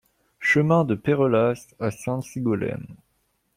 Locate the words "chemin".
0.39-0.83